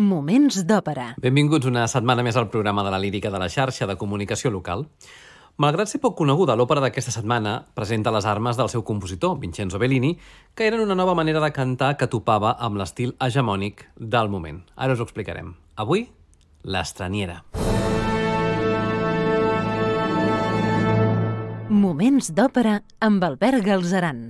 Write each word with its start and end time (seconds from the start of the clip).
Moments 0.00 0.62
d'òpera. 0.64 1.10
Benvinguts 1.20 1.68
una 1.68 1.82
setmana 1.84 2.22
més 2.24 2.38
al 2.40 2.46
programa 2.48 2.80
de 2.80 2.90
la 2.94 2.98
lírica 2.98 3.28
de 3.28 3.36
la 3.36 3.50
xarxa 3.52 3.84
de 3.84 3.98
comunicació 4.00 4.48
local. 4.48 4.86
Malgrat 5.60 5.90
ser 5.90 5.98
poc 6.00 6.14
coneguda, 6.16 6.56
l'òpera 6.56 6.80
d'aquesta 6.80 7.12
setmana 7.12 7.66
presenta 7.76 8.10
les 8.10 8.24
armes 8.24 8.56
del 8.56 8.70
seu 8.72 8.86
compositor, 8.88 9.36
Vincenzo 9.38 9.76
Bellini, 9.78 10.14
que 10.54 10.64
eren 10.64 10.80
una 10.80 10.96
nova 10.96 11.12
manera 11.12 11.44
de 11.44 11.52
cantar 11.52 11.98
que 12.00 12.08
topava 12.08 12.54
amb 12.58 12.80
l'estil 12.80 13.12
hegemònic 13.20 13.84
del 13.98 14.32
moment. 14.32 14.62
Ara 14.76 14.96
us 14.96 15.00
ho 15.00 15.04
explicarem. 15.04 15.52
Avui, 15.76 16.06
l'estraniera. 16.64 17.42
Moments 21.68 22.32
d'òpera 22.32 22.80
amb 22.98 23.28
Albert 23.28 23.60
Galzeran. 23.68 24.24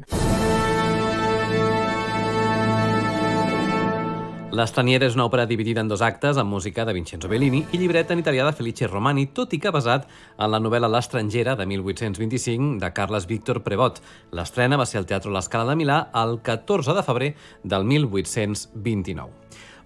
L'Estraniera 4.52 5.06
és 5.08 5.14
una 5.16 5.24
òpera 5.24 5.46
dividida 5.48 5.80
en 5.80 5.88
dos 5.88 6.02
actes 6.04 6.36
amb 6.36 6.52
música 6.52 6.84
de 6.84 6.92
Vincenzo 6.92 7.28
Bellini 7.32 7.62
i 7.72 7.78
llibret 7.80 8.10
en 8.12 8.20
italià 8.20 8.44
de 8.44 8.52
Felice 8.52 8.84
Romani, 8.90 9.24
tot 9.32 9.54
i 9.56 9.58
que 9.62 9.72
basat 9.72 10.04
en 10.36 10.52
la 10.52 10.60
novel·la 10.60 10.90
L'estrangera 10.92 11.54
de 11.56 11.64
1825 11.70 12.76
de 12.82 12.90
Carles 12.92 13.24
Víctor 13.30 13.62
Prevot. 13.64 14.02
L'estrena 14.36 14.76
va 14.76 14.84
ser 14.84 15.00
al 15.00 15.08
Teatre 15.08 15.32
La 15.32 15.40
Scala 15.40 15.72
de 15.72 15.78
Milà 15.80 16.02
el 16.20 16.36
14 16.44 16.92
de 16.92 17.06
febrer 17.06 17.30
del 17.64 17.88
1829. 17.94 19.32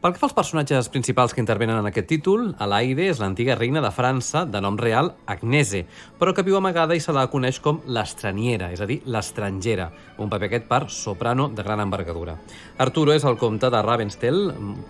Pel 0.07 0.13
que 0.15 0.21
fa 0.23 0.29
als 0.29 0.37
personatges 0.39 0.87
principals 0.95 1.33
que 1.35 1.41
intervenen 1.43 1.81
en 1.81 1.87
aquest 1.89 2.07
títol, 2.07 2.53
Alaide 2.63 3.09
és 3.11 3.19
l'antiga 3.19 3.57
reina 3.59 3.81
de 3.83 3.89
França 3.91 4.45
de 4.47 4.61
nom 4.63 4.77
real 4.79 5.09
Agnese, 5.27 5.81
però 6.21 6.31
que 6.31 6.45
viu 6.47 6.55
amagada 6.55 6.95
i 6.95 7.01
se 7.03 7.11
la 7.11 7.25
coneix 7.33 7.57
com 7.59 7.81
l'estraniera, 7.91 8.69
és 8.71 8.79
a 8.79 8.87
dir, 8.87 9.01
l'estrangera, 9.03 9.89
un 10.23 10.31
paper 10.31 10.47
aquest 10.47 10.69
per 10.69 10.79
soprano 10.95 11.49
de 11.51 11.65
gran 11.67 11.83
envergadura. 11.83 12.37
Arturo 12.79 13.17
és 13.19 13.27
el 13.27 13.35
comte 13.41 13.67
de 13.67 13.81
Ravenstel, 13.83 14.39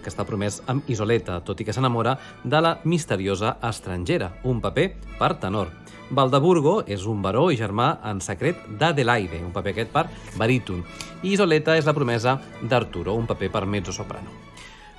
que 0.04 0.12
està 0.12 0.26
promès 0.28 0.58
amb 0.68 0.84
Isoleta, 0.92 1.38
tot 1.40 1.62
i 1.62 1.64
que 1.64 1.72
s'enamora 1.72 2.18
de 2.44 2.60
la 2.60 2.74
misteriosa 2.84 3.54
estrangera, 3.64 4.34
un 4.44 4.60
paper 4.60 4.90
per 5.16 5.30
tenor. 5.40 5.70
Valdeburgo 6.10 6.82
és 6.84 7.06
un 7.08 7.24
baró 7.24 7.46
i 7.48 7.56
germà 7.56 7.94
en 8.04 8.20
secret 8.20 8.68
d'Adelaide, 8.68 9.40
un 9.48 9.56
paper 9.56 9.72
aquest 9.72 9.96
per 9.96 10.04
baríton. 10.36 10.84
I 11.24 11.32
Isoleta 11.38 11.78
és 11.80 11.88
la 11.88 11.96
promesa 11.96 12.36
d'Arturo, 12.60 13.16
un 13.16 13.24
paper 13.24 13.50
per 13.56 13.64
mezzo-soprano. 13.64 14.44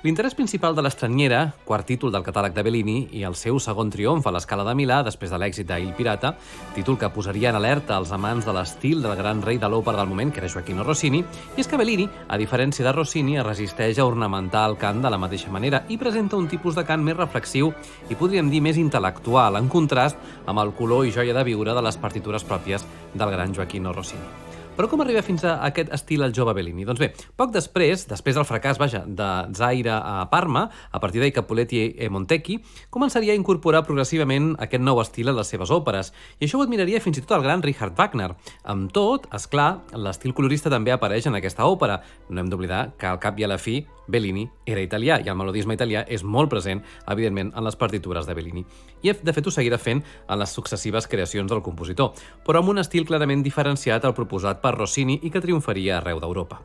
L'interès 0.06 0.36
principal 0.38 0.76
de 0.76 0.82
l'Estraniera, 0.84 1.40
quart 1.66 1.82
títol 1.90 2.12
del 2.14 2.22
catàleg 2.22 2.52
de 2.54 2.62
Bellini 2.62 3.08
i 3.18 3.24
el 3.26 3.34
seu 3.34 3.56
segon 3.58 3.88
triomf 3.90 4.28
a 4.28 4.30
l'escala 4.30 4.62
de 4.68 4.76
Milà 4.78 5.00
després 5.02 5.32
de 5.34 5.40
l'èxit 5.42 5.66
d'Il 5.66 5.90
Pirata, 5.98 6.36
títol 6.76 6.94
que 7.00 7.10
posaria 7.10 7.50
en 7.50 7.58
alerta 7.58 7.96
els 7.98 8.12
amants 8.14 8.46
de 8.46 8.54
l'estil 8.54 9.02
del 9.02 9.16
gran 9.18 9.42
rei 9.42 9.58
de 9.58 9.66
l'òpera 9.66 9.98
del 9.98 10.12
moment, 10.12 10.30
que 10.30 10.38
era 10.38 10.52
Joaquino 10.54 10.86
Rossini, 10.86 11.24
i 11.56 11.64
és 11.64 11.66
que 11.66 11.80
Bellini, 11.80 12.06
a 12.06 12.38
diferència 12.38 12.86
de 12.86 12.94
Rossini, 12.94 13.40
es 13.42 13.46
resisteix 13.48 13.98
a 13.98 14.06
ornamentar 14.06 14.68
el 14.70 14.78
cant 14.78 15.02
de 15.02 15.10
la 15.10 15.18
mateixa 15.18 15.50
manera 15.50 15.82
i 15.90 15.98
presenta 15.98 16.38
un 16.38 16.46
tipus 16.46 16.78
de 16.78 16.86
cant 16.86 17.02
més 17.02 17.18
reflexiu 17.18 17.74
i 18.06 18.14
podríem 18.14 18.54
dir 18.54 18.62
més 18.62 18.78
intel·lectual, 18.78 19.58
en 19.58 19.66
contrast 19.66 20.46
amb 20.46 20.62
el 20.62 20.76
color 20.78 21.08
i 21.08 21.10
joia 21.10 21.34
de 21.34 21.42
viure 21.50 21.74
de 21.74 21.82
les 21.82 21.98
partitures 21.98 22.46
pròpies 22.46 22.86
del 23.18 23.34
gran 23.34 23.50
Joaquino 23.50 23.90
Rossini. 23.92 24.47
Però 24.78 24.86
com 24.86 25.00
arriba 25.02 25.24
fins 25.26 25.42
a 25.42 25.56
aquest 25.66 25.88
estil 25.90 26.22
el 26.22 26.30
jove 26.30 26.52
Bellini? 26.54 26.84
Doncs 26.86 27.00
bé, 27.02 27.08
poc 27.34 27.50
després, 27.50 28.04
després 28.06 28.36
del 28.38 28.46
fracàs, 28.46 28.78
vaja, 28.78 29.00
de 29.02 29.26
Zaire 29.58 29.96
a 29.96 30.28
Parma, 30.30 30.68
a 30.94 31.00
partir 31.02 31.18
d'ahir 31.18 31.34
Capuletti 31.34 31.80
e 31.98 32.06
Montecchi, 32.14 32.60
començaria 32.94 33.34
a 33.34 33.40
incorporar 33.40 33.82
progressivament 33.88 34.52
aquest 34.62 34.86
nou 34.86 35.02
estil 35.02 35.32
a 35.32 35.34
les 35.34 35.50
seves 35.50 35.74
òperes, 35.74 36.12
i 36.38 36.46
això 36.46 36.62
ho 36.62 36.62
admiraria 36.62 37.02
fins 37.02 37.18
i 37.18 37.26
tot 37.26 37.34
el 37.40 37.46
gran 37.48 37.66
Richard 37.66 37.98
Wagner. 37.98 38.30
Amb 38.70 38.94
tot, 38.94 39.26
és 39.34 39.50
clar, 39.50 39.80
l'estil 39.98 40.30
colorista 40.30 40.70
també 40.70 40.94
apareix 40.94 41.26
en 41.26 41.42
aquesta 41.42 41.66
òpera. 41.66 41.98
No 42.30 42.38
hem 42.38 42.54
d'oblidar 42.54 42.92
que 43.02 43.10
al 43.10 43.18
cap 43.18 43.34
i 43.42 43.50
a 43.50 43.50
la 43.50 43.58
fi 43.58 43.80
Bellini 44.08 44.48
era 44.66 44.82
italià 44.82 45.20
i 45.20 45.28
el 45.28 45.36
melodisme 45.38 45.76
italià 45.76 46.02
és 46.08 46.24
molt 46.24 46.50
present, 46.50 46.80
evidentment, 47.06 47.52
en 47.54 47.64
les 47.64 47.76
partitures 47.76 48.26
de 48.26 48.34
Bellini. 48.34 48.64
I, 49.02 49.12
de 49.12 49.34
fet, 49.36 49.46
ho 49.46 49.54
seguirà 49.54 49.78
fent 49.78 50.02
en 50.02 50.40
les 50.40 50.54
successives 50.56 51.06
creacions 51.06 51.52
del 51.52 51.62
compositor, 51.62 52.14
però 52.44 52.62
amb 52.62 52.72
un 52.72 52.82
estil 52.82 53.06
clarament 53.06 53.44
diferenciat 53.44 54.04
al 54.04 54.16
proposat 54.16 54.62
per 54.64 54.74
Rossini 54.78 55.20
i 55.22 55.30
que 55.30 55.44
triomfaria 55.44 55.98
arreu 55.98 56.20
d'Europa. 56.24 56.62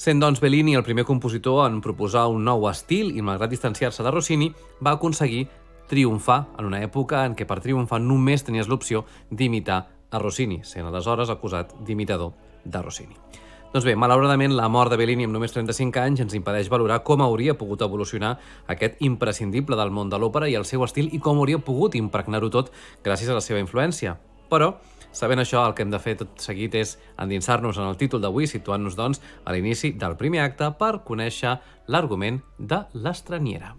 Sent, 0.00 0.20
doncs, 0.20 0.40
Bellini 0.40 0.74
el 0.76 0.84
primer 0.84 1.04
compositor 1.04 1.66
en 1.66 1.82
proposar 1.84 2.26
un 2.32 2.44
nou 2.44 2.66
estil 2.70 3.10
i, 3.12 3.20
malgrat 3.20 3.52
distanciar-se 3.52 4.02
de 4.02 4.12
Rossini, 4.14 4.48
va 4.80 4.94
aconseguir 4.96 5.46
triomfar 5.90 6.46
en 6.58 6.70
una 6.70 6.80
època 6.86 7.26
en 7.26 7.34
què 7.36 7.44
per 7.44 7.58
triomfar 7.60 7.98
només 8.00 8.46
tenies 8.46 8.70
l'opció 8.70 9.04
d'imitar 9.30 9.82
a 10.10 10.18
Rossini, 10.22 10.62
sent 10.64 10.88
aleshores 10.88 11.30
acusat 11.30 11.74
d'imitador 11.84 12.32
de 12.64 12.82
Rossini. 12.82 13.18
Doncs 13.70 13.84
bé, 13.86 13.92
malauradament, 13.94 14.50
la 14.58 14.66
mort 14.66 14.90
de 14.90 14.96
Bellini 14.98 15.28
amb 15.28 15.36
només 15.36 15.52
35 15.54 16.00
anys 16.02 16.24
ens 16.24 16.32
impedeix 16.34 16.66
valorar 16.72 16.96
com 17.06 17.22
hauria 17.22 17.52
pogut 17.54 17.84
evolucionar 17.86 18.32
aquest 18.74 18.96
imprescindible 19.06 19.76
del 19.78 19.92
món 19.94 20.08
de 20.10 20.18
l'òpera 20.18 20.48
i 20.50 20.56
el 20.58 20.66
seu 20.66 20.82
estil 20.82 21.06
i 21.14 21.20
com 21.22 21.38
hauria 21.38 21.60
pogut 21.62 21.94
impregnar-ho 21.94 22.48
tot 22.50 22.72
gràcies 23.04 23.30
a 23.30 23.36
la 23.38 23.44
seva 23.44 23.60
influència. 23.62 24.16
Però, 24.50 24.72
sabent 25.14 25.44
això, 25.44 25.62
el 25.62 25.76
que 25.78 25.86
hem 25.86 25.94
de 25.94 26.02
fer 26.02 26.16
tot 26.18 26.42
seguit 26.42 26.74
és 26.80 26.96
endinsar-nos 27.14 27.78
en 27.78 27.86
el 27.92 28.00
títol 28.00 28.26
d'avui, 28.26 28.50
situant-nos, 28.50 28.98
doncs, 28.98 29.22
a 29.46 29.54
l'inici 29.54 29.92
del 29.94 30.18
primer 30.18 30.42
acte 30.48 30.72
per 30.82 30.96
conèixer 31.06 31.54
l'argument 31.86 32.42
de 32.58 32.82
l'estraniera. 32.98 33.76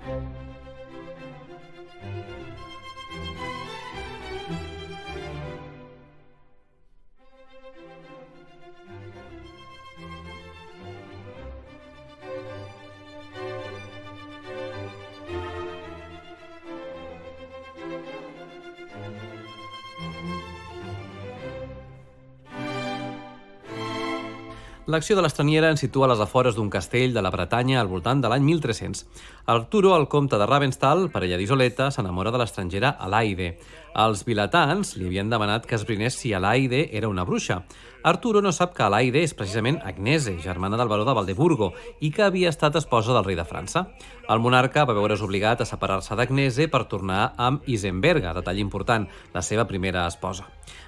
L'acció 24.91 25.15
de 25.15 25.21
l'estraniera 25.23 25.69
ens 25.71 25.79
situa 25.85 26.03
a 26.03 26.09
les 26.11 26.19
afores 26.19 26.57
d'un 26.57 26.67
castell 26.69 27.13
de 27.15 27.21
la 27.23 27.29
Bretanya 27.31 27.77
al 27.79 27.87
voltant 27.87 28.19
de 28.19 28.27
l'any 28.27 28.43
1300. 28.43 29.05
Arturo, 29.53 29.93
el 29.95 30.09
comte 30.11 30.35
de 30.35 30.47
Ravenstal, 30.49 31.05
parella 31.13 31.37
d'Isoleta, 31.39 31.87
s'enamora 31.95 32.33
de 32.35 32.41
l'estrangera 32.41 32.89
Alaide. 32.99 33.53
Els 33.91 34.21
vilatans 34.23 34.93
li 34.95 35.09
havien 35.09 35.27
demanat 35.29 35.65
que 35.67 35.75
esbrinés 35.75 36.15
si 36.15 36.31
Alaide 36.33 36.85
era 36.95 37.09
una 37.11 37.25
bruixa. 37.27 37.61
Arturo 38.07 38.41
no 38.41 38.53
sap 38.55 38.71
que 38.73 38.85
Alaide 38.85 39.19
és 39.21 39.33
precisament 39.37 39.81
Agnese, 39.85 40.37
germana 40.41 40.77
del 40.79 40.87
baró 40.87 41.03
de 41.05 41.13
Valdeburgo, 41.13 41.73
i 41.99 42.09
que 42.09 42.23
havia 42.23 42.49
estat 42.49 42.79
esposa 42.79 43.13
del 43.13 43.25
rei 43.27 43.35
de 43.35 43.45
França. 43.45 43.83
El 44.31 44.39
monarca 44.39 44.85
va 44.87 44.95
veure's 44.95 45.21
obligat 45.21 45.61
a 45.61 45.67
separar-se 45.67 46.15
d'Agnese 46.15 46.69
per 46.71 46.85
tornar 46.87 47.33
amb 47.37 47.67
Isenberga, 47.67 48.31
detall 48.33 48.63
important, 48.63 49.09
la 49.35 49.43
seva 49.43 49.67
primera 49.67 50.07
esposa. 50.07 50.47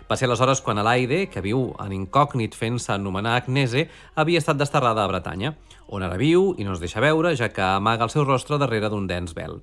Va 0.10 0.16
ser 0.16 0.30
aleshores 0.30 0.64
quan 0.64 0.80
Alaide, 0.80 1.28
que 1.28 1.44
viu 1.44 1.74
en 1.84 1.92
incògnit 1.94 2.56
fent-se 2.56 2.96
anomenar 2.96 3.36
Agnese, 3.36 3.90
havia 4.16 4.40
estat 4.40 4.58
desterrada 4.58 5.04
a 5.04 5.12
Bretanya, 5.12 5.58
on 5.94 6.02
ara 6.02 6.18
viu 6.18 6.54
i 6.58 6.66
no 6.66 6.74
es 6.74 6.82
deixa 6.82 7.02
veure, 7.04 7.36
ja 7.38 7.52
que 7.54 7.62
amaga 7.62 8.08
el 8.08 8.12
seu 8.12 8.26
rostre 8.26 8.58
darrere 8.58 8.90
d'un 8.90 9.06
dens 9.08 9.36
vel. 9.38 9.60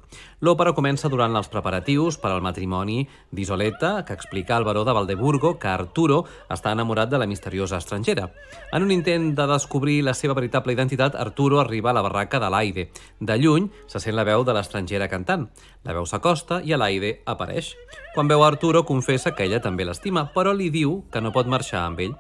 L'òpera 0.47 0.73
comença 0.77 1.11
durant 1.11 1.35
els 1.37 1.51
preparatius 1.51 2.21
per 2.23 2.31
al 2.31 2.45
matrimoni 2.45 3.03
d'Isoleta, 3.35 4.05
que 4.07 4.15
explica 4.15 4.55
al 4.57 4.65
baró 4.65 4.85
de 4.87 4.95
Valdeburgo 4.95 5.57
que 5.59 5.69
Arturo 5.69 6.23
està 6.49 6.73
enamorat 6.77 7.11
de 7.11 7.19
la 7.19 7.27
misteriosa 7.27 7.81
estrangera. 7.83 8.29
En 8.73 8.87
un 8.87 8.95
intent 8.95 9.33
de 9.35 9.49
descobrir 9.51 10.01
la 10.07 10.15
seva 10.15 10.39
veritable 10.39 10.77
identitat, 10.77 11.19
Arturo 11.19 11.61
arriba 11.61 11.91
a 11.91 11.99
la 11.99 12.07
barraca 12.07 12.39
de 12.39 12.51
l'Aide. 12.51 12.89
De 13.19 13.39
lluny 13.39 13.71
se 13.91 13.99
sent 13.99 14.15
la 14.15 14.25
veu 14.25 14.47
de 14.47 14.55
l'estrangera 14.55 15.11
cantant. 15.11 15.49
La 15.83 15.97
veu 15.97 16.07
s'acosta 16.07 16.63
i 16.63 16.77
l'Aide 16.79 17.19
apareix. 17.27 17.75
Quan 18.15 18.31
veu 18.31 18.45
Arturo, 18.47 18.85
confessa 18.87 19.35
que 19.35 19.51
ella 19.51 19.61
també 19.61 19.85
l'estima, 19.85 20.29
però 20.35 20.55
li 20.55 20.71
diu 20.71 21.01
que 21.11 21.21
no 21.21 21.35
pot 21.35 21.51
marxar 21.51 21.89
amb 21.89 22.07
ell. 22.07 22.19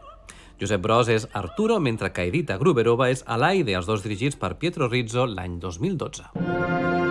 Josep 0.60 0.82
Bros 0.84 1.08
és 1.08 1.24
Arturo, 1.32 1.78
mentre 1.80 2.12
que 2.12 2.26
Edita 2.28 2.58
Gruberova 2.60 3.08
és 3.08 3.24
Alaide, 3.26 3.72
els 3.78 3.88
dos 3.88 4.04
dirigits 4.04 4.36
per 4.36 4.58
Pietro 4.60 4.90
Rizzo 4.92 5.24
l'any 5.24 5.56
2012. 5.62 7.09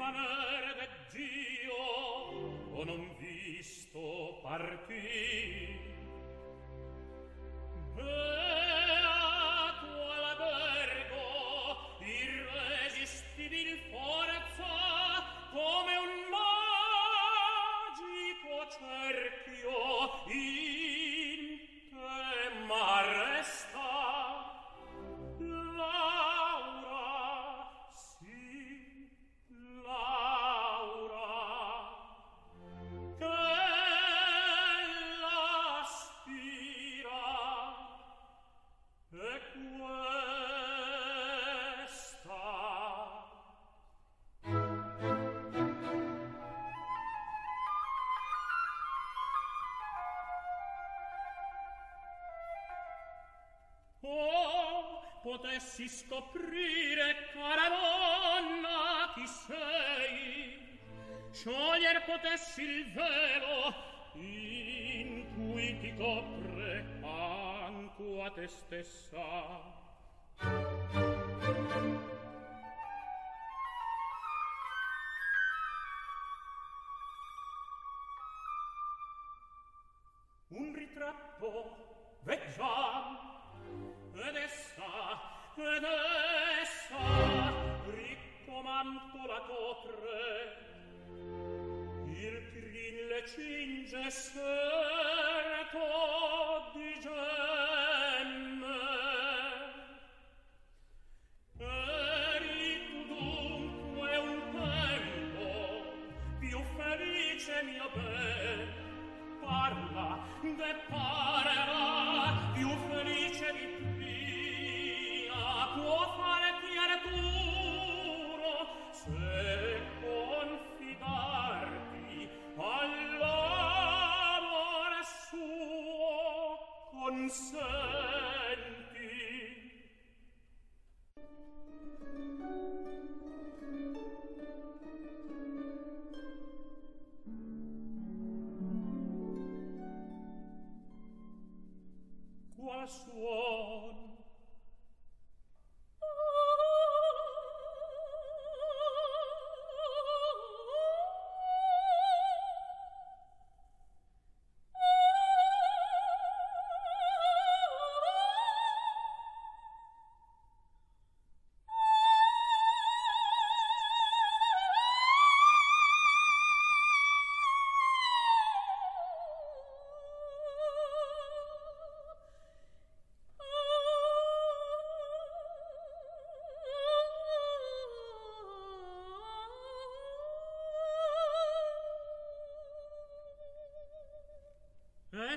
maner 0.00 0.59
Dovessi 55.80 55.88
scoprire, 55.88 57.30
cara 57.32 57.68
donna, 57.70 59.12
chi 59.14 59.26
sei, 59.26 60.78
scioglier 61.32 62.04
potessi 62.04 62.62
il 62.62 62.92
velo 62.92 63.74
in 64.14 65.24
cui 65.34 65.78
ti 65.80 65.96
copre 65.96 66.84
anco 67.02 68.22
a 68.22 68.30
te 68.30 68.46
stessa. 68.46 69.79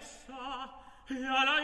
essa 0.04 0.70
e 1.08 1.26
alla 1.26 1.62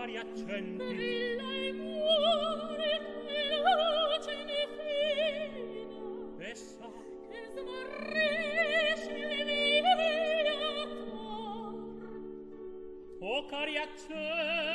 fari 0.00 0.16
accenti. 0.16 0.76
Brilla 0.76 1.72
muri 1.76 2.90
e 3.26 3.60
la 3.64 3.74
luce 3.84 4.34
ne 4.48 4.62
fina 4.76 6.48
e 6.48 6.54
sa 6.54 6.88
che 7.28 7.40
smarrisci 7.54 9.18
le 9.30 9.40
vie 9.48 9.80
attor 10.80 11.74
o 13.18 13.44
cari 13.44 13.76
accenti. 13.76 14.69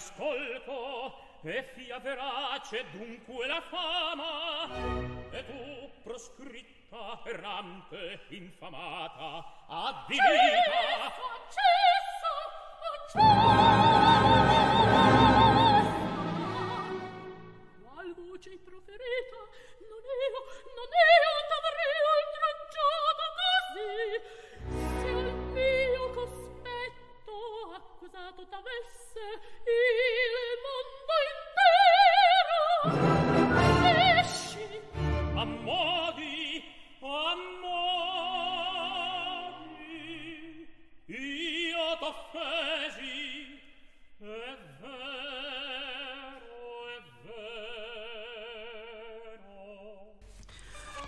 ascolto 0.00 1.12
e 1.42 1.62
fia 1.74 1.98
verace 1.98 2.84
dunque 2.90 3.46
la 3.46 3.60
fama 3.60 4.66
e 5.30 5.44
tu 5.44 5.90
proscritta 6.02 7.20
errante 7.26 8.20
infamata 8.28 9.44
avvilita 9.68 11.12
eh, 13.14 13.69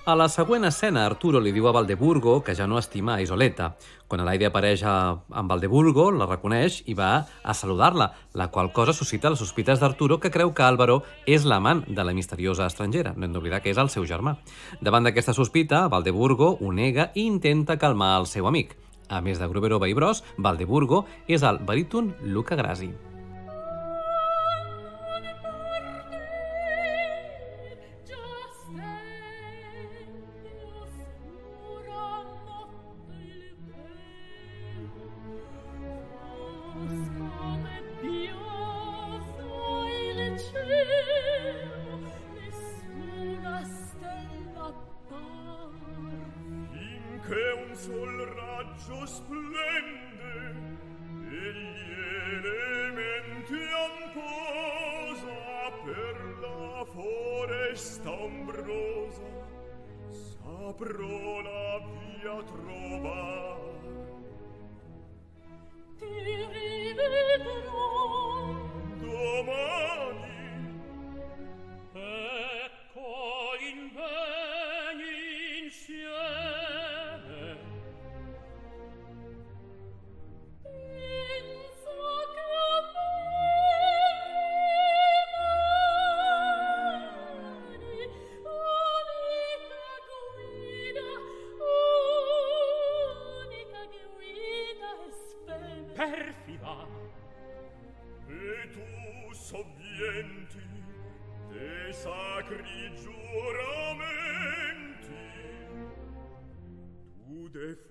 A 0.05 0.17
la 0.19 0.27
següent 0.27 0.65
escena, 0.67 1.05
Arturo 1.07 1.39
li 1.39 1.53
diu 1.55 1.69
a 1.71 1.73
Valdeburgo 1.77 2.41
que 2.43 2.57
ja 2.59 2.65
no 2.67 2.75
estima 2.81 3.13
a 3.15 3.21
Isoleta. 3.23 3.69
Quan 4.11 4.25
Alaide 4.25 4.49
apareix 4.49 4.81
a, 4.83 4.95
amb 5.31 5.53
Valdeburgo, 5.53 6.09
la 6.11 6.27
reconeix 6.27 6.81
i 6.91 6.97
va 6.99 7.11
a 7.23 7.55
saludar-la, 7.55 8.09
la 8.35 8.49
qual 8.51 8.73
cosa 8.75 8.97
suscita 8.99 9.31
les 9.31 9.39
sospites 9.39 9.79
d'Arturo, 9.79 10.19
que 10.19 10.33
creu 10.35 10.51
que 10.51 10.67
Álvaro 10.67 11.05
és 11.23 11.47
l'amant 11.47 11.85
de 11.87 12.03
la 12.03 12.17
misteriosa 12.19 12.67
estrangera. 12.67 13.15
No 13.15 13.29
hem 13.29 13.39
d'oblidar 13.39 13.63
que 13.63 13.71
és 13.71 13.79
el 13.79 13.95
seu 13.95 14.03
germà. 14.03 14.35
Davant 14.83 15.07
d'aquesta 15.07 15.37
sospita, 15.39 15.85
Valdeburgo 15.87 16.51
ho 16.59 16.75
nega 16.75 17.13
i 17.15 17.29
intenta 17.29 17.79
calmar 17.79 18.17
el 18.19 18.27
seu 18.27 18.51
amic. 18.51 18.75
A 19.07 19.23
més 19.23 19.39
de 19.39 19.47
Gruberova 19.47 19.87
i 19.87 19.95
Bros, 19.95 20.27
Valdeburgo 20.35 21.05
és 21.31 21.47
el 21.47 21.63
baríton 21.63 22.11
Luca 22.27 22.59
Grasi. 22.59 22.91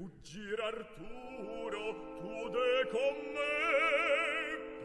fuggir 0.01 0.60
Arturo, 0.62 1.95
tu 2.19 2.49
de 2.56 2.89
con 2.91 3.15
me 3.36 3.54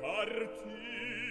partir. 0.00 1.25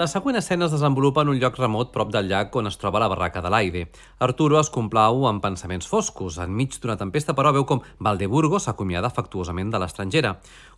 La 0.00 0.06
següent 0.08 0.38
escena 0.38 0.64
es 0.64 0.72
desenvolupa 0.72 1.20
en 1.20 1.28
un 1.28 1.36
lloc 1.36 1.58
remot 1.60 1.90
prop 1.92 2.08
del 2.14 2.30
llac 2.30 2.54
on 2.56 2.70
es 2.70 2.78
troba 2.80 3.02
la 3.02 3.08
barraca 3.12 3.42
de 3.44 3.50
l'Aide. 3.52 3.82
Arturo 4.24 4.56
es 4.56 4.70
complau 4.72 5.26
amb 5.28 5.42
pensaments 5.44 5.90
foscos. 5.90 6.38
Enmig 6.40 6.78
d'una 6.80 6.96
tempesta, 6.96 7.34
però, 7.36 7.52
veu 7.52 7.66
com 7.68 7.82
Valdeburgo 8.00 8.56
s'acomiada 8.64 9.10
afectuosament 9.12 9.68
de 9.74 9.80
l'estrangera. 9.82 10.30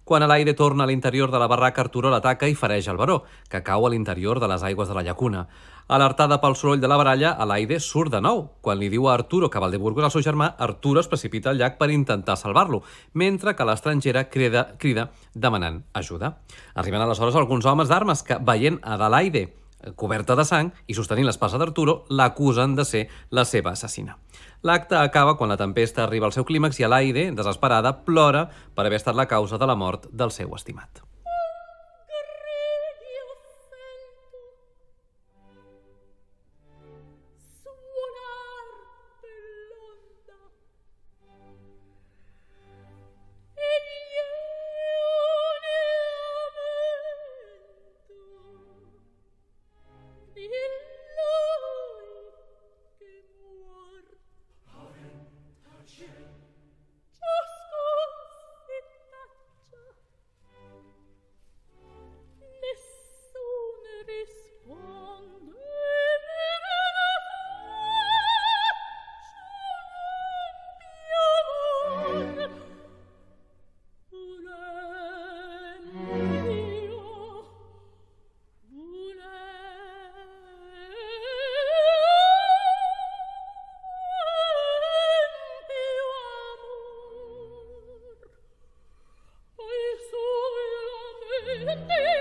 Quan 0.02 0.26
l'Aide 0.26 0.56
torna 0.58 0.82
a 0.82 0.90
l'interior 0.90 1.30
de 1.30 1.38
la 1.38 1.46
barraca, 1.46 1.84
Arturo 1.86 2.10
l'ataca 2.10 2.50
i 2.50 2.58
fereix 2.58 2.88
el 2.90 2.98
baró, 2.98 3.20
que 3.46 3.62
cau 3.62 3.86
a 3.86 3.92
l'interior 3.94 4.42
de 4.42 4.50
les 4.50 4.66
aigües 4.66 4.90
de 4.90 4.98
la 4.98 5.06
llacuna. 5.06 5.46
Alertada 5.92 6.38
pel 6.40 6.54
soroll 6.56 6.80
de 6.80 6.88
la 6.88 6.96
baralla, 6.96 7.34
Alaide 7.44 7.76
surt 7.84 8.14
de 8.14 8.20
nou. 8.24 8.38
Quan 8.64 8.78
li 8.80 8.86
diu 8.88 9.10
a 9.10 9.12
Arturo 9.12 9.50
que 9.52 9.60
Valdeburgo 9.60 10.00
és 10.00 10.06
el 10.06 10.14
seu 10.14 10.22
germà, 10.24 10.46
Arturo 10.56 11.02
es 11.02 11.10
precipita 11.10 11.50
al 11.50 11.60
llac 11.60 11.76
per 11.76 11.90
intentar 11.92 12.38
salvar-lo, 12.40 12.80
mentre 13.12 13.52
que 13.52 13.66
l'estrangera 13.68 14.22
crida, 14.32 14.70
crida 14.80 15.10
demanant 15.34 15.82
ajuda. 15.92 16.38
Arriben 16.80 17.04
aleshores 17.04 17.36
alguns 17.36 17.68
homes 17.68 17.92
d'armes 17.92 18.24
que, 18.24 18.40
veient 18.40 18.80
Adelaide 18.80 19.50
coberta 19.92 20.32
de 20.38 20.48
sang 20.48 20.72
i 20.88 20.96
sostenint 20.96 21.28
l'espasa 21.28 21.60
d'Arturo, 21.60 22.06
l'acusen 22.08 22.72
de 22.78 22.88
ser 22.88 23.06
la 23.28 23.44
seva 23.44 23.74
assassina. 23.76 24.16
L'acte 24.64 24.96
acaba 24.96 25.36
quan 25.36 25.52
la 25.52 25.60
tempesta 25.60 26.06
arriba 26.06 26.30
al 26.30 26.32
seu 26.32 26.48
clímax 26.48 26.80
i 26.80 26.88
Alaide, 26.88 27.30
desesperada, 27.36 27.98
plora 28.06 28.46
per 28.48 28.86
haver 28.86 29.02
estat 29.02 29.18
la 29.18 29.28
causa 29.28 29.60
de 29.60 29.68
la 29.68 29.76
mort 29.76 30.08
del 30.08 30.32
seu 30.32 30.54
estimat. 30.56 31.04
and 91.68 92.11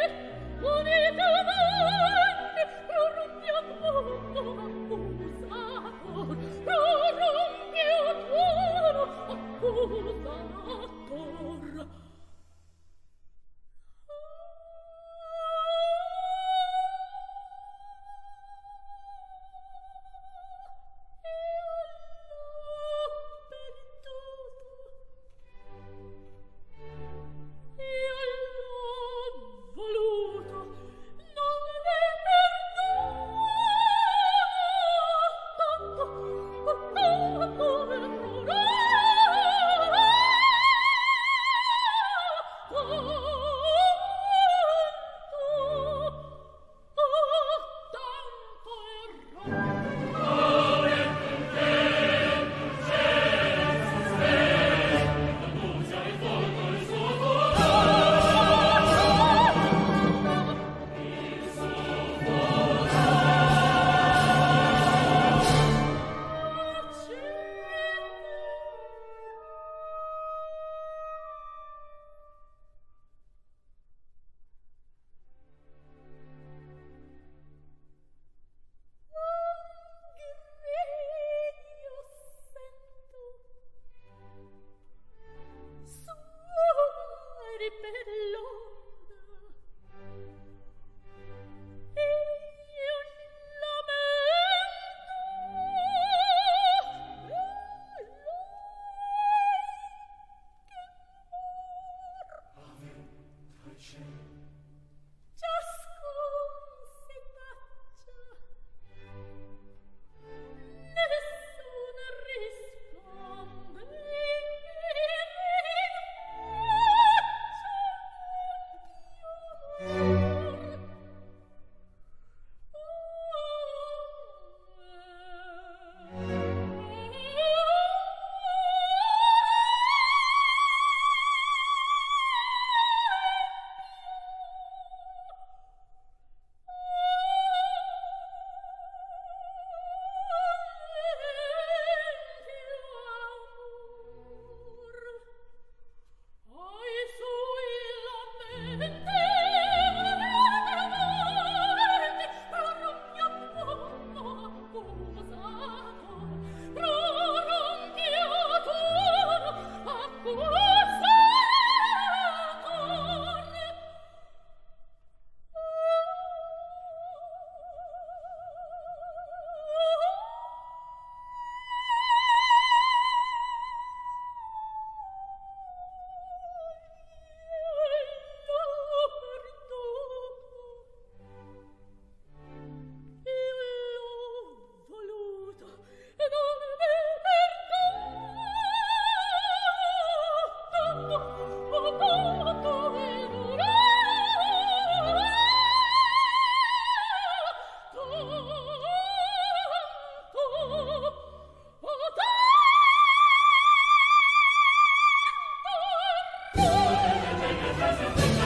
Just 207.72 208.02
a 208.02 208.04
little 208.04 208.28
bit. 208.28 208.41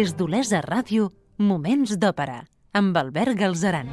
Des 0.00 0.14
d'Olesa 0.16 0.62
Ràdio, 0.64 1.10
Moments 1.44 1.90
d'Òpera, 2.00 2.38
amb 2.78 2.94
Albert 2.96 3.36
Galzeran. 3.36 3.90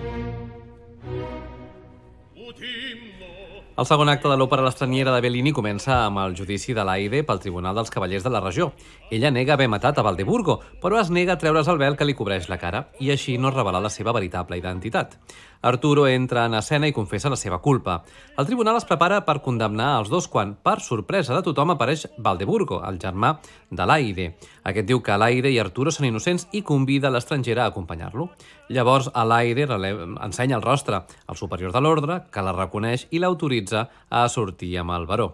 El 3.78 3.86
segon 3.89 4.08
acte 4.13 4.32
de 4.32 4.38
l'òpera 4.39 4.63
L'estranyera 4.63 5.12
de 5.12 5.20
Bellini 5.26 5.52
comença 5.58 5.98
amb 6.06 6.22
el 6.22 6.38
judici 6.38 6.72
de 6.78 6.86
l'Aide 6.88 7.26
pel 7.28 7.41
Tribunal 7.43 7.76
dels 7.76 7.91
Cavallers 7.91 8.24
de 8.24 8.32
la 8.32 8.39
Regió. 8.46 8.70
Ella 9.12 9.34
nega 9.36 9.58
haver 9.58 9.67
matat 9.67 10.00
a 10.00 10.06
Valdeburgo, 10.08 10.62
però 10.80 11.02
es 11.02 11.12
nega 11.12 11.36
a 11.36 11.41
treure's 11.41 11.67
el 11.67 11.82
vel 11.82 12.00
que 12.00 12.08
li 12.08 12.15
cobreix 12.15 12.48
la 12.48 12.62
cara 12.62 12.86
i 13.04 13.12
així 13.12 13.36
no 13.38 13.52
revela 13.52 13.84
la 13.84 13.91
seva 13.91 14.15
veritable 14.15 14.62
identitat. 14.63 15.20
Arturo 15.62 16.08
entra 16.08 16.46
en 16.46 16.56
escena 16.58 16.88
i 16.88 16.93
confessa 16.93 17.30
la 17.30 17.39
seva 17.39 17.60
culpa. 17.62 18.04
El 18.38 18.46
tribunal 18.46 18.78
es 18.78 18.86
prepara 18.86 19.24
per 19.26 19.39
condemnar 19.46 19.93
els 20.00 20.12
dos 20.13 20.28
quan, 20.28 20.56
per 20.63 20.80
sorpresa 20.82 21.36
de 21.36 21.41
tothom, 21.46 21.74
apareix 21.74 22.06
Valdeburgo, 22.17 22.82
el 22.88 23.00
germà 23.02 23.34
de 23.70 23.88
l'Aide. 23.89 24.28
Aquest 24.63 24.88
diu 24.88 25.02
que 25.02 25.17
l'Aide 25.17 25.52
i 25.52 25.60
Arturo 25.60 25.91
són 25.91 26.10
innocents 26.10 26.48
i 26.54 26.62
convida 26.62 27.12
l'estrangera 27.13 27.65
a 27.65 27.74
acompanyar-lo. 27.74 28.30
Llavors, 28.70 29.10
l'Aide 29.15 29.67
ensenya 29.67 30.58
el 30.60 30.65
rostre 30.65 31.04
al 31.26 31.38
superior 31.39 31.74
de 31.74 31.82
l'ordre, 31.82 32.22
que 32.32 32.46
la 32.46 32.56
reconeix 32.56 33.08
i 33.12 33.20
l'autoritza 33.24 33.88
a 34.10 34.28
sortir 34.30 34.76
amb 34.78 34.96
el 34.98 35.10
baró. 35.10 35.34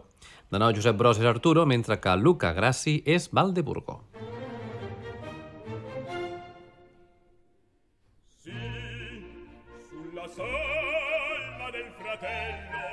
De 0.54 0.60
nou, 0.62 0.70
Josep 0.76 0.98
Bros 0.98 1.18
és 1.18 1.26
Arturo, 1.26 1.66
mentre 1.66 1.98
que 2.00 2.14
Luca 2.16 2.54
Grassi 2.54 3.02
és 3.06 3.32
Valdeburgo. 3.34 4.04
salma 10.36 11.70
del 11.70 11.92
fratello 12.00 12.86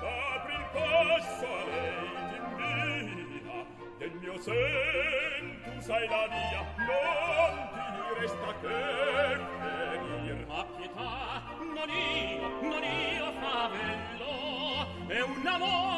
apri 0.00 0.54
il 0.54 0.66
passo 0.72 1.46
a 1.46 1.64
lei 1.68 3.14
divina 3.14 3.58
del 3.98 4.12
mio 4.20 4.36
sen 4.40 5.44
tu 5.64 5.80
sai 5.80 6.08
la 6.08 6.26
via 6.32 6.62
non 6.88 7.52
ti 7.74 8.20
resta 8.20 8.50
che 8.62 8.78
ferir. 9.60 10.46
Ma 10.46 10.64
pietà 10.76 11.42
non 11.74 11.88
io 11.90 12.48
non 12.62 12.82
io 12.82 13.32
favello 13.40 14.34
è 15.08 15.20
un 15.20 15.46
amore 15.46 15.95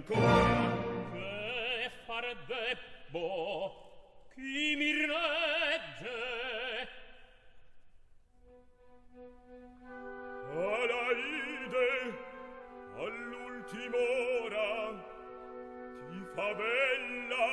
ancora 0.00 1.12
che 1.12 1.90
far 2.06 2.24
debbo 2.46 4.28
chi 4.32 4.74
mi 4.76 4.92
regge? 4.92 6.18
Alaide 10.52 11.88
all'ultim'ora 12.96 14.68
ti 16.08 16.20
fa 16.34 16.54
bella 16.54 17.48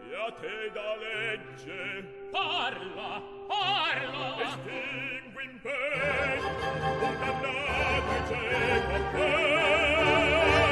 e 0.00 0.14
a 0.14 0.32
te 0.32 0.70
da 0.72 0.96
legge. 0.96 1.80
Parla 2.30 3.22
parla! 3.46 4.40
Estingui 4.42 5.44
in 5.44 5.60
pe 5.60 6.40
un 7.00 7.14
dannato 7.20 8.14
cieco 8.28 8.96
che 9.12 10.67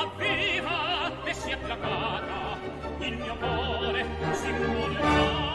avviva 0.00 1.24
e 1.24 1.34
sia 1.34 1.56
placata, 1.58 2.58
il 3.00 3.16
mio 3.16 3.36
cuore 3.36 4.06
si 4.32 4.50
muoverà. 4.50 5.48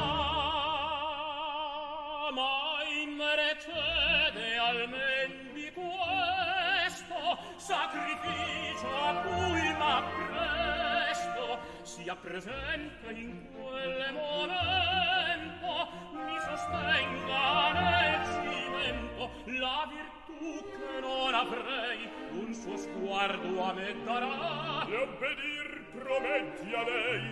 Ma 2.34 2.84
in 3.02 3.10
mercede 3.16 4.58
almen 4.58 5.54
di 5.54 5.72
questo 5.72 7.38
sacrificio 7.56 8.88
a 8.88 9.14
cui 9.22 9.74
m'appresto 9.78 11.60
sia 11.82 12.16
presente 12.16 13.12
in 13.14 13.52
quel 13.52 14.14
momento 14.14 15.90
mi 16.14 16.40
sostenga 16.40 17.72
nel 17.74 18.26
cimento 18.26 19.32
la 19.60 19.88
virtù 19.90 20.15
tu 20.46 20.64
che 20.64 21.00
non 21.02 21.34
avrei 21.34 22.10
un 22.32 22.54
suo 22.54 22.78
sguardo 22.78 23.64
a 23.64 23.74
me 23.74 23.96
darà. 24.06 24.86
E 24.88 24.96
obbedir 24.96 25.70
prometti 25.98 26.74
a 26.74 26.84
lei. 26.84 27.24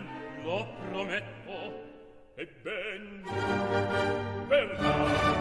Lo 0.43 0.67
prometto. 0.89 1.91
E 2.35 2.47
ben 2.63 3.23
verrà 4.47 5.32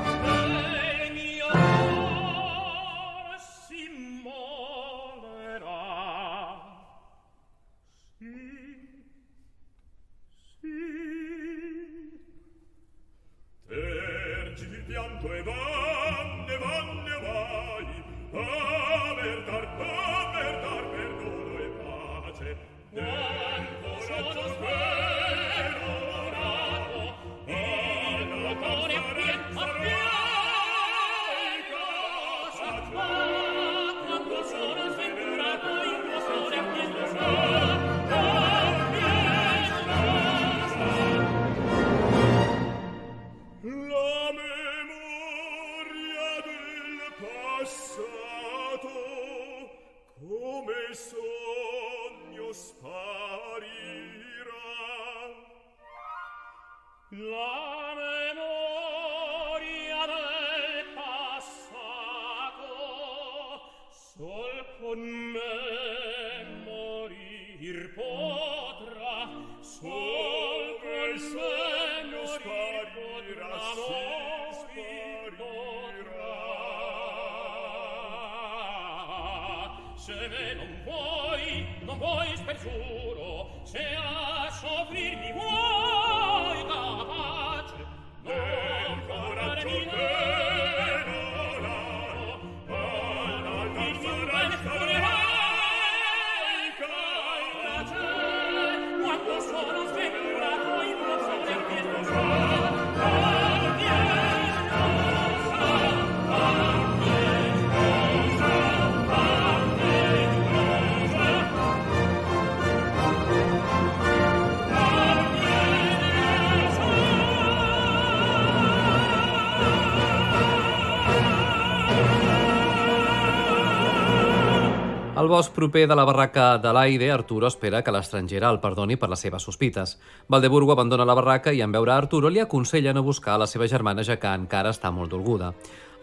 bosc 125.33 125.55
proper 125.57 125.87
de 125.89 125.97
la 125.97 126.05
barraca 126.05 126.59
de 126.59 126.73
l'Aide, 126.77 127.07
Arturo 127.11 127.47
espera 127.49 127.81
que 127.83 127.93
l'estrangera 127.95 128.51
el 128.53 128.59
perdoni 128.61 128.99
per 129.01 129.09
les 129.09 129.23
seves 129.25 129.47
sospites. 129.49 129.95
Valdeburgo 130.29 130.75
abandona 130.75 131.07
la 131.09 131.15
barraca 131.17 131.55
i 131.57 131.63
en 131.65 131.73
veure 131.73 131.95
Arturo 131.95 132.29
li 132.29 132.43
aconsella 132.43 132.93
no 132.93 133.03
buscar 133.03 133.39
la 133.41 133.47
seva 133.49 133.65
germana 133.65 134.05
ja 134.05 134.19
que 134.21 134.29
encara 134.29 134.75
està 134.77 134.91
molt 134.93 135.09
dolguda. 135.15 135.55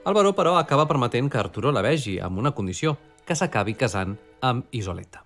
El 0.01 0.15
baró, 0.17 0.33
però, 0.33 0.55
acaba 0.57 0.87
permetent 0.89 1.29
que 1.29 1.37
Arturo 1.37 1.69
la 1.71 1.83
vegi 1.85 2.17
amb 2.17 2.41
una 2.41 2.51
condició, 2.57 2.95
que 3.21 3.37
s'acabi 3.37 3.75
casant 3.77 4.15
amb 4.41 4.65
Isoleta. 4.71 5.21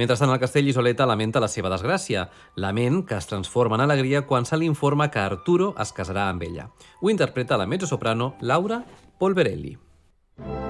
Mentrestant, 0.00 0.32
al 0.32 0.40
castell, 0.40 0.70
Isoleta 0.72 1.04
lamenta 1.04 1.42
la 1.44 1.50
seva 1.52 1.68
desgràcia, 1.68 2.30
lament 2.56 3.02
que 3.04 3.18
es 3.18 3.28
transforma 3.28 3.76
en 3.76 3.84
alegria 3.84 4.22
quan 4.24 4.48
se 4.48 4.56
li 4.56 4.70
informa 4.70 5.10
que 5.10 5.20
Arturo 5.20 5.74
es 5.76 5.92
casarà 5.92 6.30
amb 6.30 6.48
ella. 6.48 6.70
Ho 7.02 7.12
interpreta 7.12 7.60
la 7.60 7.68
mezzosoprano 7.68 8.36
Laura 8.40 8.80
Polverelli. 9.18 9.76
Perché 10.38 10.67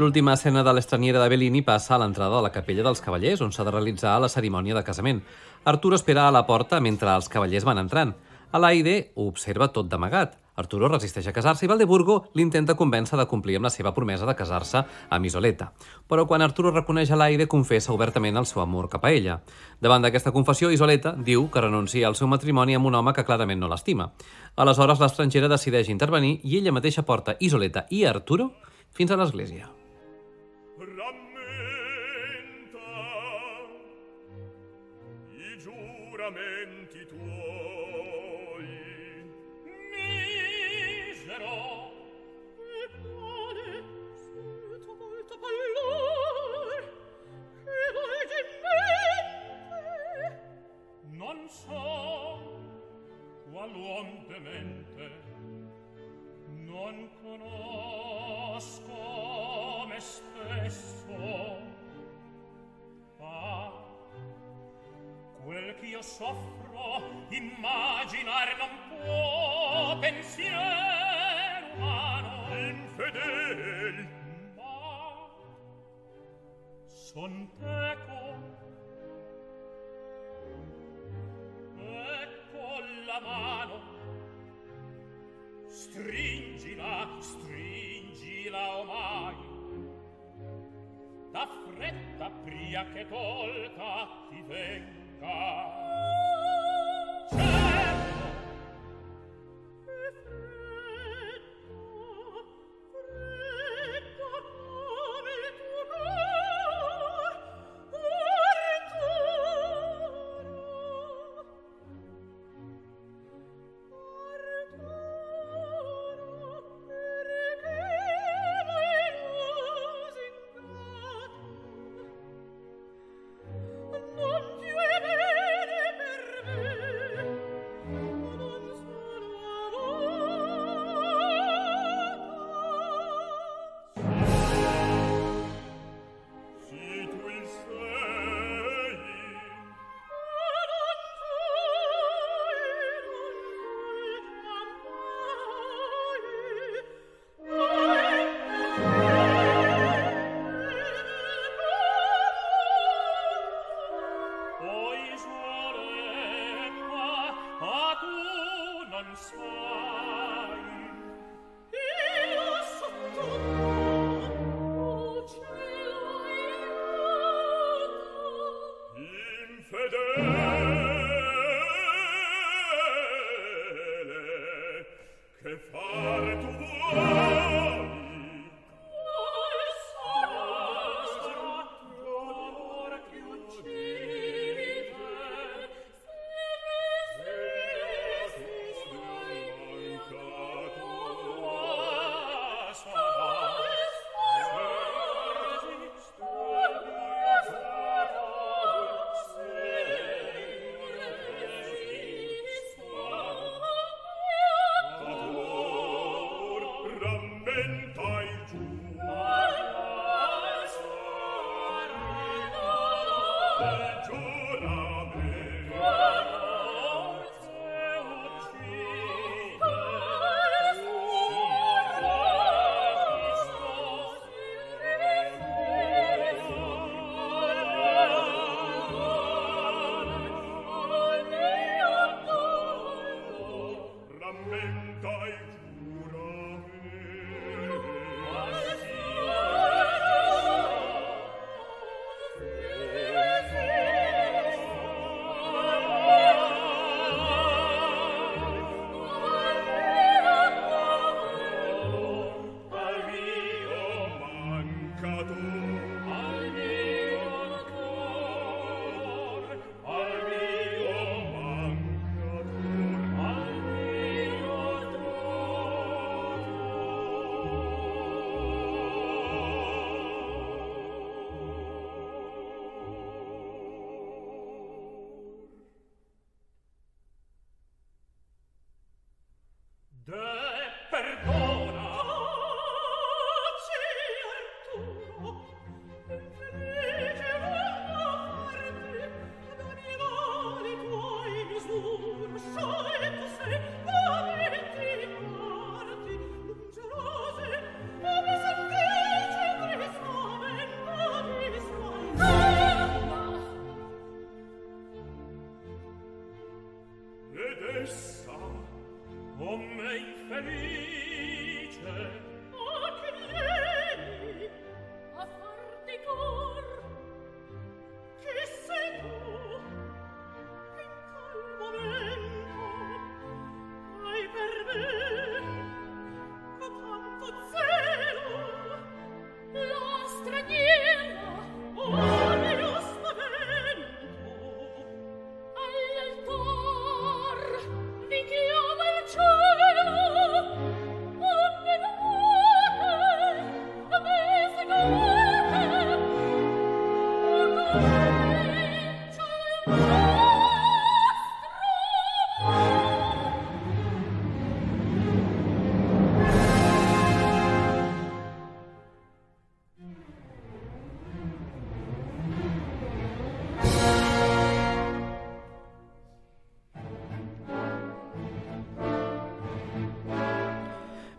L'última 0.00 0.32
escena 0.32 0.62
de 0.64 0.72
l'estranyera 0.72 1.20
de 1.20 1.28
Bellini 1.28 1.60
passa 1.60 1.94
a 1.94 1.98
l'entrada 2.00 2.38
de 2.38 2.42
la 2.46 2.50
capella 2.50 2.82
dels 2.86 3.02
cavallers, 3.04 3.42
on 3.44 3.50
s'ha 3.52 3.64
de 3.66 3.70
realitzar 3.74 4.14
la 4.20 4.30
cerimònia 4.32 4.74
de 4.74 4.82
casament. 4.82 5.20
Arturo 5.68 5.98
espera 5.98 6.24
a 6.26 6.32
la 6.32 6.46
porta 6.48 6.80
mentre 6.80 7.12
els 7.12 7.28
cavallers 7.28 7.66
van 7.68 7.78
entrant. 7.78 8.14
Alaide 8.56 9.12
ho 9.14 9.26
observa 9.28 9.68
tot 9.68 9.90
d'amagat. 9.92 10.38
Arturo 10.56 10.88
resisteix 10.88 11.28
a 11.28 11.34
casar-se 11.36 11.66
i 11.66 11.68
Valdeburgo 11.68 12.16
l'intenta 12.32 12.74
convèncer 12.76 13.18
de 13.20 13.26
complir 13.28 13.56
amb 13.56 13.68
la 13.68 13.72
seva 13.72 13.92
promesa 13.92 14.24
de 14.28 14.34
casar-se 14.36 14.80
amb 15.10 15.28
Isoleta. 15.28 15.70
Però 16.08 16.24
quan 16.26 16.40
Arturo 16.40 16.72
reconeix 16.72 17.12
Alaide, 17.12 17.46
confessa 17.46 17.92
obertament 17.92 18.36
el 18.36 18.48
seu 18.48 18.62
amor 18.64 18.88
cap 18.88 19.04
a 19.04 19.12
ella. 19.12 19.42
Davant 19.80 20.04
d'aquesta 20.04 20.32
confessió, 20.32 20.72
Isoleta 20.72 21.12
diu 21.16 21.50
que 21.52 21.64
renuncia 21.64 22.08
al 22.08 22.16
seu 22.16 22.32
matrimoni 22.32 22.76
amb 22.76 22.88
un 22.88 22.96
home 22.96 23.12
que 23.12 23.24
clarament 23.28 23.60
no 23.60 23.68
l'estima. 23.68 24.08
Aleshores, 24.56 25.04
l'estrangera 25.04 25.52
decideix 25.52 25.92
intervenir 25.92 26.38
i 26.44 26.58
ella 26.62 26.72
mateixa 26.72 27.04
porta 27.04 27.36
Isoleta 27.40 27.86
i 27.90 28.06
Arturo 28.08 28.54
fins 28.92 29.12
a 29.12 29.20
l'església. 29.20 29.81
all'uom 53.62 54.26
demente 54.26 55.06
non 56.66 57.08
conosco 57.22 58.96
me 59.88 60.00
stesso. 60.00 61.60
Ah 63.20 63.70
quel 65.44 65.74
ch'io 65.78 66.02
soffro 66.02 67.02
immaginar 67.30 68.56
non 68.58 68.70
può. 68.88 69.98
Pensiero 69.98 70.58
umano 71.74 72.58
infedel. 72.58 74.08
Ma 74.56 75.28
son 76.86 77.48
teco 77.58 78.51
la 83.12 83.20
mano. 83.20 83.80
Stringila, 85.66 87.08
stringila 87.20 88.78
omai. 88.80 89.36
Da 91.30 91.46
fretta 91.66 92.30
pria 92.44 92.86
che 92.92 93.06
tolta 93.08 94.08
ti 94.28 94.42
venga. 94.46 95.80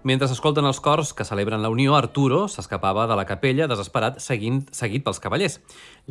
Mentre 0.04 0.28
s'escolten 0.28 0.66
els 0.68 0.82
cors 0.84 1.14
que 1.16 1.24
celebren 1.24 1.62
la 1.64 1.70
unió, 1.72 1.94
Arturo 1.96 2.42
s'escapava 2.52 3.06
de 3.08 3.16
la 3.16 3.24
capella 3.24 3.70
desesperat 3.72 4.18
seguint, 4.20 4.66
seguit 4.76 5.06
pels 5.06 5.22
cavallers. 5.24 5.62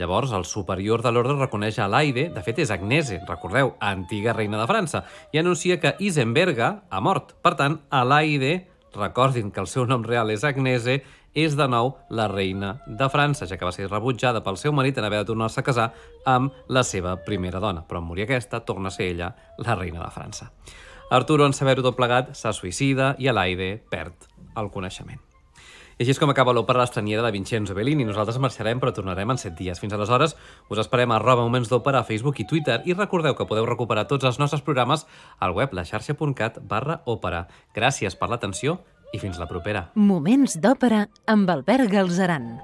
Llavors, 0.01 0.33
el 0.33 0.47
superior 0.49 1.03
de 1.05 1.13
l'ordre 1.13 1.37
reconeix 1.37 1.77
a 1.77 1.91
Laide, 1.93 2.31
de 2.33 2.45
fet 2.47 2.63
és 2.65 2.73
Agnese, 2.73 3.21
recordeu, 3.29 3.75
antiga 3.85 4.33
reina 4.33 4.57
de 4.63 4.69
França, 4.71 5.03
i 5.37 5.41
anuncia 5.43 5.77
que 5.83 5.93
Isenberga 6.01 6.71
ha 6.89 7.01
mort. 7.05 7.35
Per 7.45 7.53
tant, 7.59 7.83
Alaide, 7.91 8.55
recordin 8.97 9.51
que 9.53 9.61
el 9.61 9.69
seu 9.69 9.85
nom 9.85 10.07
real 10.09 10.33
és 10.33 10.45
Agnese, 10.49 11.03
és 11.35 11.57
de 11.57 11.67
nou 11.69 11.93
la 12.09 12.31
reina 12.33 12.79
de 12.87 13.09
França, 13.13 13.45
ja 13.49 13.59
que 13.61 13.69
va 13.69 13.75
ser 13.77 13.91
rebutjada 13.91 14.41
pel 14.45 14.57
seu 14.61 14.73
marit 14.73 14.97
en 14.97 15.05
haver 15.05 15.21
de 15.21 15.29
tornar-se 15.33 15.61
a 15.61 15.67
casar 15.69 15.91
amb 16.29 16.65
la 16.69 16.85
seva 16.85 17.19
primera 17.27 17.61
dona. 17.61 17.85
Però 17.85 18.01
en 18.01 18.09
morir 18.09 18.25
aquesta, 18.25 18.65
torna 18.65 18.89
a 18.89 18.97
ser 18.97 19.11
ella 19.13 19.35
la 19.61 19.77
reina 19.77 20.01
de 20.01 20.11
França. 20.17 20.49
Arturo, 21.13 21.45
en 21.45 21.53
saber-ho 21.53 21.83
tot 21.85 21.93
plegat, 21.99 22.31
se 22.33 22.49
suïcida 22.57 23.11
i 23.21 23.29
Alaide 23.29 23.75
perd 23.93 24.25
el 24.57 24.71
coneixement. 24.73 25.21
I 25.93 26.07
així 26.07 26.15
és 26.15 26.21
com 26.23 26.33
acaba 26.33 26.55
l'òpera 26.57 26.81
l'estranyera 26.81 27.21
de 27.27 27.35
Vincenzo 27.35 27.77
Bellini. 27.77 28.07
Nosaltres 28.09 28.41
marxarem, 28.41 28.81
però 28.81 28.95
tornarem 28.97 29.35
en 29.35 29.37
set 29.37 29.53
dies. 29.59 29.77
Fins 29.77 29.93
aleshores, 29.93 30.33
us 30.73 30.81
esperem 30.81 31.13
a 31.13 31.21
arroba 31.21 31.45
moments 31.45 31.69
d'òpera 31.69 32.01
a 32.01 32.09
Facebook 32.09 32.41
i 32.41 32.49
Twitter 32.49 32.81
i 32.89 32.97
recordeu 32.97 33.37
que 33.37 33.47
podeu 33.47 33.69
recuperar 33.69 34.09
tots 34.09 34.25
els 34.25 34.41
nostres 34.41 34.65
programes 34.65 35.05
al 35.39 35.53
web 35.53 35.77
laxarxa.cat 35.77 36.63
barra 36.65 37.03
òpera. 37.05 37.45
Gràcies 37.77 38.17
per 38.17 38.33
l'atenció 38.33 38.81
i 39.13 39.21
fins 39.21 39.37
la 39.37 39.53
propera. 39.53 39.91
Moments 39.95 40.57
d'òpera 40.65 41.11
amb 41.29 41.59
Albert 41.61 41.93
Galzeran. 41.93 42.55